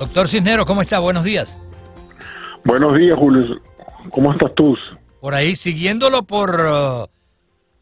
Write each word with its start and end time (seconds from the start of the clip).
Doctor 0.00 0.28
Cisnero, 0.28 0.64
¿cómo 0.64 0.80
está? 0.80 0.98
Buenos 0.98 1.24
días. 1.24 1.58
Buenos 2.64 2.96
días, 2.96 3.18
Julio. 3.18 3.60
¿Cómo 4.08 4.32
estás 4.32 4.54
tú? 4.54 4.74
Por 5.20 5.34
ahí, 5.34 5.54
siguiéndolo 5.54 6.22
por, 6.22 6.58
uh, 6.58 7.06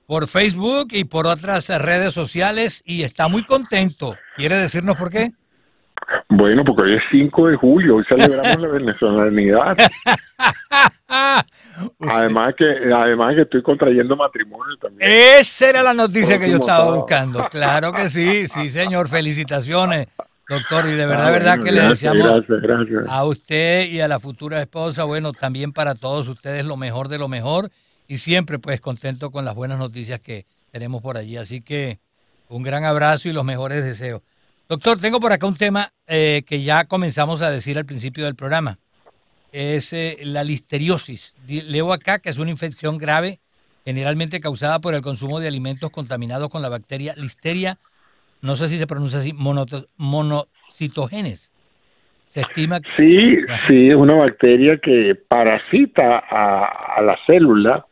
por 0.04 0.26
Facebook 0.26 0.88
y 0.90 1.04
por 1.04 1.28
otras 1.28 1.68
redes 1.68 2.12
sociales 2.12 2.82
y 2.84 3.04
está 3.04 3.28
muy 3.28 3.44
contento. 3.44 4.16
¿Quiere 4.36 4.56
decirnos 4.56 4.96
por 4.96 5.10
qué? 5.10 5.30
Bueno, 6.28 6.64
porque 6.64 6.82
hoy 6.82 6.96
es 6.96 7.02
5 7.12 7.46
de 7.48 7.56
julio, 7.56 7.96
hoy 7.96 8.04
celebramos 8.08 8.62
la 8.62 8.68
venezolanidad. 8.72 9.76
además 12.00 12.54
que 12.58 12.64
además 12.92 13.36
que 13.36 13.42
estoy 13.42 13.62
contrayendo 13.62 14.16
matrimonio 14.16 14.76
también. 14.78 15.08
Esa 15.08 15.70
era 15.70 15.82
la 15.84 15.94
noticia 15.94 16.36
que 16.40 16.50
yo 16.50 16.56
estaba 16.56 16.96
buscando. 16.96 17.48
Claro 17.48 17.92
que 17.92 18.08
sí, 18.08 18.48
sí, 18.48 18.70
señor. 18.70 19.08
Felicitaciones. 19.08 20.08
Doctor, 20.48 20.86
y 20.86 20.92
de 20.92 21.04
verdad, 21.04 21.26
de 21.26 21.32
verdad 21.32 21.62
que 21.62 21.72
le 21.72 21.82
deseamos 21.82 22.42
a 23.06 23.24
usted 23.26 23.86
y 23.86 24.00
a 24.00 24.08
la 24.08 24.18
futura 24.18 24.60
esposa, 24.62 25.04
bueno, 25.04 25.32
también 25.32 25.72
para 25.72 25.94
todos 25.94 26.26
ustedes 26.26 26.64
lo 26.64 26.78
mejor 26.78 27.08
de 27.08 27.18
lo 27.18 27.28
mejor 27.28 27.70
y 28.06 28.18
siempre 28.18 28.58
pues 28.58 28.80
contento 28.80 29.30
con 29.30 29.44
las 29.44 29.54
buenas 29.54 29.78
noticias 29.78 30.20
que 30.20 30.46
tenemos 30.72 31.02
por 31.02 31.18
allí. 31.18 31.36
Así 31.36 31.60
que 31.60 31.98
un 32.48 32.62
gran 32.62 32.84
abrazo 32.84 33.28
y 33.28 33.32
los 33.32 33.44
mejores 33.44 33.84
deseos. 33.84 34.22
Doctor, 34.68 34.98
tengo 34.98 35.20
por 35.20 35.32
acá 35.32 35.46
un 35.46 35.56
tema 35.56 35.92
eh, 36.06 36.42
que 36.46 36.62
ya 36.62 36.84
comenzamos 36.84 37.42
a 37.42 37.50
decir 37.50 37.76
al 37.76 37.84
principio 37.84 38.24
del 38.24 38.34
programa. 38.34 38.78
Es 39.52 39.92
eh, 39.92 40.18
la 40.22 40.44
listeriosis. 40.44 41.36
Leo 41.46 41.92
acá 41.92 42.20
que 42.20 42.30
es 42.30 42.38
una 42.38 42.50
infección 42.50 42.96
grave 42.96 43.40
generalmente 43.84 44.40
causada 44.40 44.80
por 44.80 44.94
el 44.94 45.02
consumo 45.02 45.40
de 45.40 45.48
alimentos 45.48 45.90
contaminados 45.90 46.48
con 46.48 46.62
la 46.62 46.68
bacteria 46.68 47.14
Listeria 47.16 47.78
no 48.40 48.56
sé 48.56 48.68
si 48.68 48.78
se 48.78 48.86
pronuncia 48.86 49.18
así, 49.18 49.32
monocitogenes. 49.96 51.52
Se 52.26 52.40
estima 52.40 52.80
que... 52.80 52.88
Sí, 52.96 53.36
sí, 53.66 53.88
es 53.88 53.94
una 53.94 54.14
bacteria 54.14 54.78
que 54.78 55.14
parasita 55.14 56.18
a, 56.18 57.00
la 57.02 57.18
célula 57.26 57.86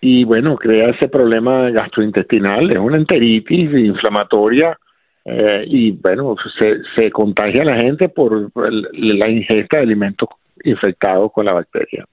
y 0.00 0.24
bueno, 0.24 0.56
crea 0.56 0.86
ese 0.86 1.08
problema 1.08 1.70
gastrointestinal, 1.70 2.70
es 2.70 2.78
una 2.78 2.96
enteritis 2.96 3.70
inflamatoria 3.72 4.78
eh, 5.24 5.64
y 5.66 5.90
bueno, 5.90 6.36
se, 6.58 6.78
se 6.94 7.10
contagia 7.10 7.62
a 7.62 7.66
la 7.66 7.76
gente 7.76 8.08
por 8.08 8.50
la 8.92 9.28
ingesta 9.28 9.78
de 9.78 9.82
alimentos 9.82 10.28
infectados 10.64 11.32
con 11.32 11.44
la 11.44 11.52
bacteria. 11.52 12.06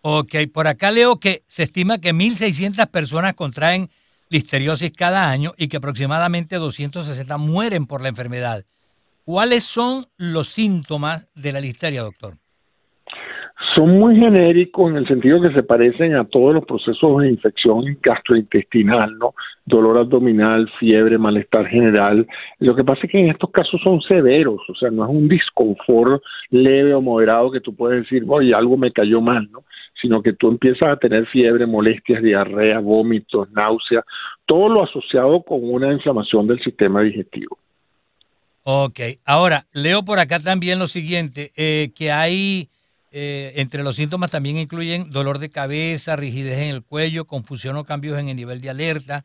Ok, 0.00 0.34
por 0.52 0.66
acá 0.66 0.90
leo 0.90 1.18
que 1.18 1.42
se 1.46 1.62
estima 1.62 1.98
que 1.98 2.12
1.600 2.12 2.90
personas 2.90 3.34
contraen 3.34 3.88
listeriosis 4.28 4.92
cada 4.92 5.30
año 5.30 5.54
y 5.56 5.68
que 5.68 5.78
aproximadamente 5.78 6.56
260 6.56 7.36
mueren 7.38 7.86
por 7.86 8.00
la 8.00 8.08
enfermedad. 8.08 8.64
¿Cuáles 9.24 9.64
son 9.64 10.06
los 10.16 10.48
síntomas 10.48 11.26
de 11.34 11.52
la 11.52 11.60
listeria, 11.60 12.02
doctor? 12.02 12.38
Son 13.74 13.98
muy 13.98 14.16
genéricos 14.16 14.90
en 14.90 14.98
el 14.98 15.08
sentido 15.08 15.40
que 15.40 15.52
se 15.52 15.62
parecen 15.62 16.14
a 16.14 16.24
todos 16.24 16.54
los 16.54 16.64
procesos 16.64 17.20
de 17.20 17.28
infección 17.28 17.98
gastrointestinal, 18.02 19.18
¿no? 19.18 19.34
Dolor 19.64 19.98
abdominal, 19.98 20.70
fiebre, 20.78 21.18
malestar 21.18 21.66
general. 21.66 22.26
Lo 22.58 22.76
que 22.76 22.84
pasa 22.84 23.00
es 23.04 23.10
que 23.10 23.18
en 23.18 23.30
estos 23.30 23.50
casos 23.50 23.80
son 23.82 24.00
severos, 24.02 24.60
o 24.68 24.74
sea, 24.74 24.90
no 24.90 25.04
es 25.04 25.10
un 25.10 25.28
disconfort 25.28 26.22
leve 26.50 26.94
o 26.94 27.00
moderado 27.00 27.50
que 27.50 27.60
tú 27.60 27.74
puedes 27.74 28.02
decir, 28.02 28.24
oye, 28.28 28.54
algo 28.54 28.76
me 28.76 28.92
cayó 28.92 29.20
mal, 29.20 29.50
¿no? 29.50 29.64
sino 30.00 30.22
que 30.22 30.34
tú 30.34 30.48
empiezas 30.48 30.86
a 30.86 30.96
tener 30.96 31.26
fiebre, 31.28 31.66
molestias, 31.66 32.22
diarrea, 32.22 32.78
vómitos, 32.78 33.50
náuseas, 33.52 34.04
todo 34.44 34.68
lo 34.68 34.84
asociado 34.84 35.42
con 35.42 35.60
una 35.62 35.92
inflamación 35.92 36.46
del 36.46 36.62
sistema 36.62 37.00
digestivo. 37.00 37.56
Ok, 38.64 39.00
ahora 39.24 39.66
leo 39.72 40.04
por 40.04 40.18
acá 40.18 40.40
también 40.40 40.78
lo 40.78 40.88
siguiente, 40.88 41.52
eh, 41.56 41.90
que 41.96 42.12
hay, 42.12 42.68
eh, 43.16 43.52
entre 43.60 43.84
los 43.84 43.94
síntomas 43.94 44.32
también 44.32 44.56
incluyen 44.56 45.10
dolor 45.10 45.38
de 45.38 45.48
cabeza, 45.48 46.16
rigidez 46.16 46.58
en 46.58 46.70
el 46.70 46.82
cuello, 46.82 47.26
confusión 47.26 47.76
o 47.76 47.84
cambios 47.84 48.18
en 48.18 48.28
el 48.28 48.34
nivel 48.34 48.60
de 48.60 48.70
alerta. 48.70 49.24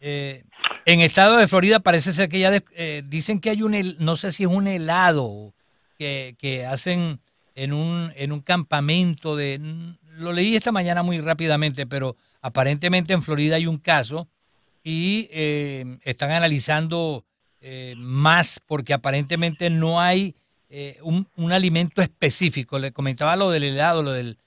Eh, 0.00 0.42
en 0.84 1.00
estado 1.00 1.36
de 1.36 1.46
Florida 1.46 1.78
parece 1.78 2.12
ser 2.12 2.28
que 2.28 2.40
ya 2.40 2.50
dicen 3.04 3.38
que 3.38 3.50
hay 3.50 3.62
un, 3.62 3.96
no 4.00 4.16
sé 4.16 4.32
si 4.32 4.42
es 4.42 4.50
un 4.50 4.66
helado 4.66 5.54
que, 5.96 6.34
que 6.38 6.66
hacen 6.66 7.20
en 7.54 7.72
un, 7.72 8.12
en 8.16 8.32
un 8.32 8.40
campamento 8.40 9.36
de... 9.36 9.60
Lo 10.16 10.32
leí 10.32 10.56
esta 10.56 10.72
mañana 10.72 11.02
muy 11.02 11.20
rápidamente, 11.20 11.86
pero 11.86 12.16
aparentemente 12.42 13.12
en 13.12 13.22
Florida 13.22 13.56
hay 13.56 13.66
un 13.66 13.78
caso 13.78 14.28
y 14.82 15.28
eh, 15.32 15.98
están 16.02 16.30
analizando 16.30 17.24
eh, 17.60 17.94
más 17.96 18.60
porque 18.66 18.92
aparentemente 18.92 19.70
no 19.70 20.00
hay 20.00 20.36
eh, 20.76 20.98
un, 21.02 21.52
alimento 21.52 22.02
específico. 22.02 22.78
Le 22.78 22.92
comentaba 22.92 23.36
lo 23.36 23.50
del 23.50 23.64
helado, 23.64 24.02
lo 24.02 24.12
del, 24.12 24.38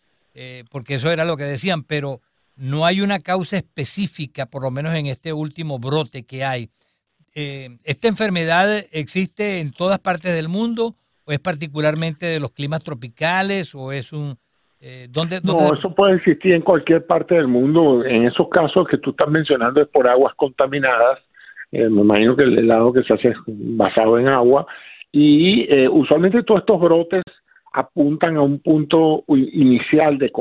porque 0.69 0.95
eso 0.95 1.09
era 1.09 1.25
lo 1.25 1.37
que 1.37 1.45
decían, 1.45 1.83
pero 1.83 2.21
no 2.55 2.85
hay 2.85 3.01
una 3.01 3.19
causa 3.19 3.57
específica, 3.57 4.45
por 4.45 4.63
lo 4.63 4.71
menos 4.71 4.93
en 4.95 5.07
este 5.07 5.33
último 5.33 5.79
brote 5.79 6.25
que 6.25 6.43
hay. 6.43 6.69
¿Esta 7.33 8.07
enfermedad 8.07 8.85
existe 8.91 9.59
en 9.59 9.71
todas 9.71 9.99
partes 9.99 10.35
del 10.35 10.49
mundo 10.49 10.95
o 11.27 11.31
es 11.33 11.39
particularmente 11.39 12.25
de 12.25 12.39
los 12.39 12.51
climas 12.51 12.83
tropicales 12.83 13.75
o 13.75 13.91
es 13.91 14.13
un... 14.13 14.37
Eh, 14.79 15.07
¿dónde, 15.09 15.39
No, 15.43 15.73
eso 15.73 15.93
puede 15.93 16.15
existir 16.15 16.53
en 16.53 16.61
cualquier 16.61 17.05
parte 17.05 17.35
del 17.35 17.47
mundo. 17.47 18.05
En 18.05 18.25
esos 18.25 18.47
casos 18.49 18.87
que 18.87 18.97
tú 18.97 19.09
estás 19.09 19.27
mencionando 19.27 19.81
es 19.81 19.87
por 19.89 20.07
aguas 20.07 20.33
contaminadas. 20.35 21.19
Eh, 21.71 21.89
me 21.89 22.01
imagino 22.01 22.35
que 22.35 22.43
el 22.43 22.57
helado 22.57 22.93
que 22.93 23.03
se 23.03 23.13
hace 23.13 23.33
basado 23.45 24.17
en 24.19 24.29
agua. 24.29 24.65
Y 25.11 25.65
eh, 25.69 25.87
usualmente 25.87 26.43
todos 26.43 26.61
estos 26.61 26.79
brotes 26.79 27.23
apuntan 27.73 28.37
a 28.37 28.41
un 28.41 28.59
punto 28.59 29.23
inicial 29.27 30.17
de, 30.17 30.31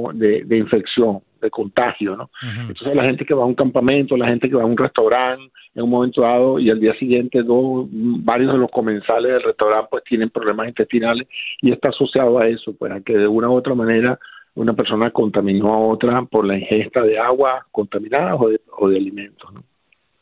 de 0.44 0.56
infección 0.56 1.20
de 1.40 1.50
contagio, 1.50 2.16
¿no? 2.16 2.30
Entonces 2.42 2.94
la 2.94 3.04
gente 3.04 3.24
que 3.24 3.34
va 3.34 3.42
a 3.42 3.46
un 3.46 3.54
campamento, 3.54 4.16
la 4.16 4.28
gente 4.28 4.48
que 4.48 4.56
va 4.56 4.62
a 4.62 4.66
un 4.66 4.76
restaurante 4.76 5.52
en 5.74 5.82
un 5.82 5.90
momento 5.90 6.22
dado 6.22 6.58
y 6.58 6.70
al 6.70 6.80
día 6.80 6.94
siguiente 6.94 7.42
dos, 7.42 7.86
varios 7.90 8.52
de 8.52 8.58
los 8.58 8.70
comensales 8.70 9.32
del 9.32 9.42
restaurante 9.42 9.88
pues 9.90 10.04
tienen 10.04 10.30
problemas 10.30 10.68
intestinales 10.68 11.28
y 11.60 11.72
está 11.72 11.90
asociado 11.90 12.38
a 12.38 12.48
eso, 12.48 12.74
pues 12.78 12.92
a 12.92 13.00
que 13.00 13.16
de 13.16 13.28
una 13.28 13.50
u 13.50 13.54
otra 13.54 13.74
manera 13.74 14.18
una 14.54 14.72
persona 14.72 15.10
contaminó 15.10 15.74
a 15.74 15.78
otra 15.78 16.22
por 16.22 16.46
la 16.46 16.58
ingesta 16.58 17.02
de 17.02 17.18
agua 17.18 17.66
contaminada 17.70 18.34
o 18.36 18.48
de, 18.48 18.60
o 18.78 18.88
de 18.88 18.96
alimentos, 18.96 19.52
¿no? 19.52 19.62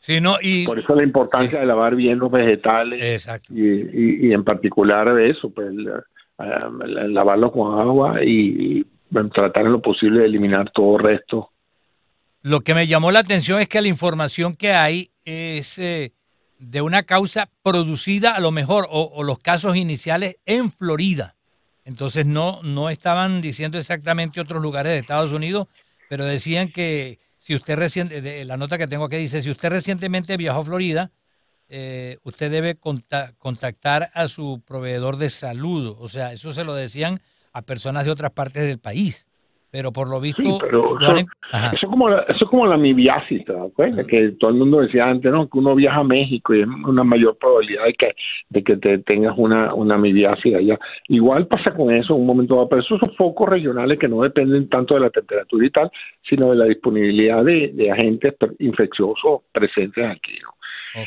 Sí, 0.05 0.21
no, 0.21 0.37
y, 0.39 0.67
por 0.67 0.77
eso 0.77 0.93
la 0.93 1.01
importancia 1.01 1.59
de 1.59 1.65
lavar 1.65 1.95
bien 1.95 2.19
los 2.19 2.29
vegetales 2.29 3.27
y, 3.49 4.27
y, 4.27 4.33
en 4.33 4.43
particular 4.43 5.11
de 5.15 5.31
eso, 5.31 5.49
pues 5.49 5.73
lavarlos 6.37 7.51
con 7.51 7.79
agua 7.79 8.23
y 8.23 8.85
tratar 9.33 9.65
en 9.65 9.71
lo 9.71 9.81
posible 9.81 10.19
de 10.19 10.27
eliminar 10.27 10.69
todo 10.71 10.99
resto. 10.99 11.49
Lo 12.43 12.61
que 12.61 12.75
me 12.75 12.85
llamó 12.85 13.11
la 13.11 13.21
atención 13.21 13.59
es 13.59 13.67
que 13.67 13.81
la 13.81 13.87
información 13.87 14.55
que 14.55 14.73
hay 14.73 15.09
es 15.23 15.79
eh, 15.79 16.13
de 16.59 16.81
una 16.81 17.01
causa 17.01 17.49
producida 17.63 18.35
a 18.35 18.39
lo 18.39 18.51
mejor, 18.51 18.85
o, 18.91 19.23
los 19.23 19.39
casos 19.39 19.75
iniciales 19.75 20.37
en 20.45 20.71
Florida. 20.71 21.33
Entonces 21.83 22.27
no, 22.27 22.59
no 22.61 22.91
estaban 22.91 23.41
diciendo 23.41 23.79
exactamente 23.79 24.39
otros 24.39 24.61
lugares 24.61 24.91
de 24.91 24.99
Estados 24.99 25.31
Unidos, 25.31 25.67
pero 26.09 26.25
decían 26.25 26.71
que 26.71 27.17
si 27.45 27.53
usted 27.53 27.77
reciente, 27.77 28.43
la 28.43 28.57
nota 28.57 28.79
que 28.79 28.87
tengo 28.87 29.05
aquí 29.05 29.17
dice, 29.17 29.39
si 29.39 29.51
usted 29.51 29.69
recientemente 29.69 30.35
viajó 30.35 30.61
a 30.61 30.65
Florida, 30.65 31.11
eh, 31.69 32.17
usted 32.23 32.49
debe 32.49 32.75
contactar 32.75 34.09
a 34.15 34.27
su 34.27 34.63
proveedor 34.65 35.17
de 35.17 35.29
salud. 35.29 35.95
O 35.99 36.09
sea, 36.09 36.33
eso 36.33 36.53
se 36.53 36.63
lo 36.63 36.73
decían 36.73 37.21
a 37.53 37.61
personas 37.61 38.03
de 38.03 38.09
otras 38.09 38.31
partes 38.31 38.65
del 38.65 38.79
país. 38.79 39.27
Pero 39.75 39.91
por 39.91 40.09
lo 40.09 40.21
visto... 40.21 40.41
eso, 40.41 41.73
es 41.73 41.81
como 41.81 42.07
la, 42.07 42.21
eso 42.29 42.47
como 42.47 42.65
la 42.65 42.77
mibiasis, 42.77 43.43
¿te 43.43 44.05
Que 44.07 44.29
todo 44.39 44.51
el 44.51 44.55
mundo 44.55 44.79
decía 44.79 45.05
antes, 45.05 45.29
¿no? 45.29 45.49
Que 45.49 45.57
uno 45.57 45.75
viaja 45.75 45.99
a 45.99 46.03
México 46.05 46.55
y 46.55 46.61
es 46.61 46.67
una 46.87 47.03
mayor 47.03 47.37
probabilidad 47.37 47.83
de 47.83 47.93
que, 47.93 48.15
de 48.51 48.63
que 48.63 48.77
te 48.77 48.99
tengas 48.99 49.33
una, 49.37 49.73
una 49.73 49.97
mibiasis 49.97 50.55
allá. 50.55 50.79
Igual 51.09 51.47
pasa 51.47 51.73
con 51.73 51.93
eso 51.93 52.15
en 52.15 52.21
un 52.21 52.25
momento 52.25 52.55
dado, 52.55 52.69
pero 52.69 52.83
esos 52.83 53.01
son 53.01 53.13
focos 53.17 53.49
regionales 53.49 53.99
que 53.99 54.07
no 54.07 54.21
dependen 54.21 54.69
tanto 54.69 54.93
de 54.93 55.01
la 55.01 55.09
temperatura 55.09 55.65
y 55.65 55.69
tal, 55.69 55.91
sino 56.29 56.51
de 56.51 56.55
la 56.55 56.65
disponibilidad 56.65 57.43
de, 57.43 57.73
de 57.73 57.91
agentes 57.91 58.33
infecciosos 58.59 59.41
presentes 59.51 60.05
aquí, 60.05 60.39
¿no? 60.41 60.54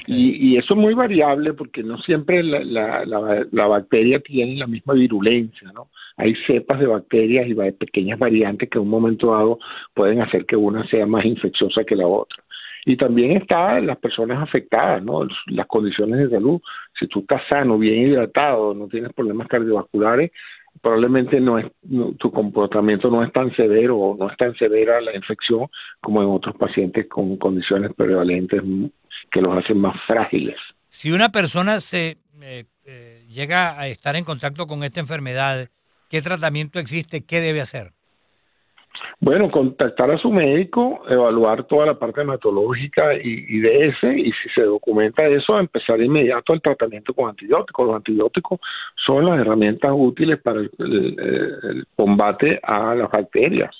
Y, 0.06 0.56
eso 0.56 0.74
es 0.74 0.80
muy 0.80 0.94
variable 0.94 1.54
porque 1.54 1.82
no 1.82 1.98
siempre 1.98 2.42
la, 2.42 3.66
bacteria 3.68 4.20
tiene 4.20 4.56
la 4.56 4.66
misma 4.66 4.94
virulencia, 4.94 5.70
¿no? 5.72 5.88
Hay 6.16 6.34
cepas 6.46 6.80
de 6.80 6.86
bacterias 6.86 7.46
y 7.48 7.54
pequeñas 7.72 8.18
variantes 8.18 8.68
que 8.68 8.78
en 8.78 8.84
un 8.84 8.90
momento 8.90 9.32
dado 9.32 9.58
pueden 9.94 10.20
hacer 10.20 10.44
que 10.46 10.56
una 10.56 10.86
sea 10.88 11.06
más 11.06 11.24
infecciosa 11.24 11.84
que 11.84 11.96
la 11.96 12.06
otra. 12.06 12.42
Y 12.84 12.96
también 12.96 13.32
están 13.32 13.86
las 13.86 13.98
personas 13.98 14.42
afectadas, 14.42 15.02
¿no? 15.02 15.26
Las 15.46 15.66
condiciones 15.66 16.18
de 16.18 16.30
salud. 16.30 16.60
Si 16.98 17.06
tú 17.06 17.20
estás 17.20 17.42
sano, 17.48 17.78
bien 17.78 18.08
hidratado, 18.08 18.74
no 18.74 18.88
tienes 18.88 19.12
problemas 19.12 19.48
cardiovasculares, 19.48 20.32
probablemente 20.80 21.40
no 21.40 21.58
es 21.58 21.66
tu 22.18 22.30
comportamiento 22.30 23.10
no 23.10 23.24
es 23.24 23.32
tan 23.32 23.54
severo 23.56 23.96
o 23.96 24.16
no 24.16 24.30
es 24.30 24.36
tan 24.36 24.54
severa 24.56 25.00
la 25.00 25.14
infección 25.16 25.66
como 26.00 26.22
en 26.22 26.28
otros 26.28 26.56
pacientes 26.56 27.08
con 27.08 27.36
condiciones 27.36 27.92
prevalentes 27.94 28.62
que 29.30 29.40
los 29.40 29.56
hacen 29.56 29.78
más 29.78 29.96
frágiles. 30.06 30.56
Si 30.88 31.12
una 31.12 31.28
persona 31.30 31.80
se 31.80 32.18
eh, 32.40 32.64
eh, 32.84 33.24
llega 33.28 33.78
a 33.78 33.88
estar 33.88 34.16
en 34.16 34.24
contacto 34.24 34.66
con 34.66 34.82
esta 34.84 35.00
enfermedad, 35.00 35.68
¿qué 36.08 36.22
tratamiento 36.22 36.78
existe? 36.78 37.24
¿Qué 37.24 37.40
debe 37.40 37.60
hacer? 37.60 37.92
Bueno, 39.20 39.50
contactar 39.50 40.10
a 40.12 40.18
su 40.18 40.30
médico, 40.30 41.02
evaluar 41.08 41.64
toda 41.64 41.86
la 41.86 41.98
parte 41.98 42.20
hematológica 42.20 43.14
y, 43.14 43.58
de 43.58 43.88
ese, 43.88 44.16
y 44.16 44.30
si 44.30 44.48
se 44.54 44.62
documenta 44.62 45.26
eso, 45.26 45.58
empezar 45.58 46.00
inmediato 46.00 46.52
el 46.52 46.62
tratamiento 46.62 47.12
con 47.12 47.28
antibióticos. 47.28 47.86
Los 47.86 47.96
antibióticos 47.96 48.60
son 49.04 49.26
las 49.26 49.40
herramientas 49.40 49.90
útiles 49.92 50.40
para 50.40 50.60
el, 50.60 51.86
combate 51.96 52.60
a 52.62 52.94
las 52.94 53.10
bacterias. 53.10 53.74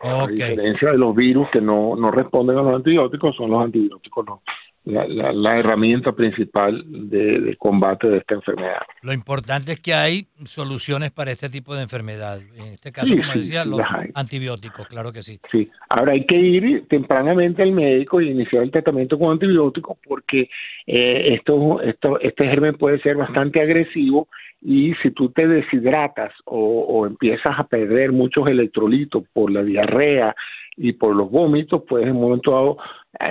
A 0.00 0.26
diferencia 0.26 0.90
de 0.90 0.98
los 0.98 1.14
virus 1.14 1.48
que 1.50 1.60
no, 1.60 1.94
no 1.94 2.10
responden 2.10 2.58
a 2.58 2.62
los 2.62 2.74
antibióticos, 2.74 3.36
son 3.36 3.50
los 3.50 3.64
antibióticos 3.64 4.26
no, 4.26 4.42
la, 4.84 5.58
herramienta 5.58 6.12
principal 6.12 6.82
de, 6.86 7.56
combate 7.58 8.08
de 8.08 8.18
esta 8.18 8.34
enfermedad. 8.34 8.82
Lo 9.02 9.12
importante 9.12 9.72
es 9.72 9.80
que 9.80 9.94
hay 9.94 10.26
soluciones 10.44 11.10
para 11.12 11.30
este 11.30 11.48
tipo 11.48 11.74
de 11.74 11.82
enfermedad. 11.82 12.38
En 12.56 12.72
este 12.72 12.90
caso, 12.90 13.14
como 13.16 13.32
decía, 13.32 13.64
los 13.64 13.80
antibióticos, 14.14 14.86
claro 14.88 15.12
que 15.12 15.22
sí. 15.22 15.38
Sí, 15.50 15.70
ahora 15.88 16.12
hay 16.12 16.26
que 16.26 16.36
ir 16.36 16.86
tempranamente 16.88 17.62
al 17.62 17.72
médico 17.72 18.20
y 18.20 18.30
iniciar 18.30 18.64
el 18.64 18.70
tratamiento 18.70 19.18
con 19.18 19.32
antibióticos 19.32 19.96
porque 20.06 20.48
eh, 20.86 21.34
esto, 21.34 21.80
esto, 21.80 22.20
este 22.20 22.48
germen 22.48 22.76
puede 22.76 23.00
ser 23.00 23.16
bastante 23.16 23.60
agresivo 23.60 24.28
y 24.60 24.94
si 25.02 25.10
tú 25.10 25.30
te 25.30 25.46
deshidratas 25.46 26.32
o, 26.44 26.58
o 26.58 27.06
empiezas 27.06 27.58
a 27.58 27.64
perder 27.64 28.12
muchos 28.12 28.48
electrolitos 28.48 29.24
por 29.32 29.50
la 29.50 29.62
diarrea, 29.62 30.34
y 30.76 30.92
por 30.92 31.14
los 31.14 31.30
vómitos 31.30 31.82
puedes 31.88 32.08
en 32.08 32.16
un 32.16 32.22
momento 32.22 32.50
dado 32.50 32.76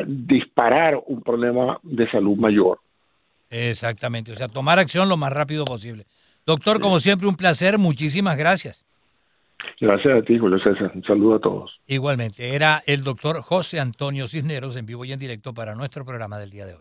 disparar 0.06 1.02
un 1.08 1.22
problema 1.22 1.80
de 1.84 2.10
salud 2.10 2.38
mayor. 2.38 2.80
Exactamente, 3.50 4.32
o 4.32 4.36
sea, 4.36 4.48
tomar 4.48 4.80
acción 4.80 5.10
lo 5.10 5.18
más 5.18 5.34
rápido 5.34 5.66
posible. 5.66 6.06
Doctor, 6.46 6.80
como 6.80 7.00
siempre, 7.00 7.28
un 7.28 7.36
placer, 7.36 7.78
muchísimas 7.78 8.38
gracias. 8.38 8.86
Gracias 9.80 10.16
a 10.16 10.22
ti, 10.22 10.38
Julio 10.38 10.60
César. 10.60 10.92
Un 10.94 11.04
saludo 11.04 11.36
a 11.36 11.40
todos. 11.40 11.80
Igualmente, 11.88 12.56
era 12.56 12.84
el 12.86 13.04
doctor 13.04 13.42
José 13.42 13.80
Antonio 13.80 14.28
Cisneros 14.28 14.76
en 14.76 14.86
vivo 14.86 15.06
y 15.06 15.12
en 15.12 15.20
directo 15.20 15.54
para 15.54 15.76
nuestro 15.76 16.06
programa 16.06 16.40
del 16.40 16.52
día 16.52 16.66
de 16.66 16.68
hoy. 16.68 16.70